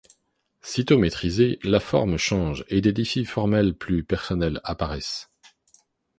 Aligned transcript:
Sitôt 0.63 0.97
maitrisée, 0.97 1.59
la 1.61 1.79
forme 1.79 2.17
change 2.17 2.65
et 2.69 2.81
des 2.81 2.91
défis 2.91 3.23
formels 3.23 3.75
plus 3.75 4.03
personnels 4.03 4.59
apparaissent. 4.63 5.29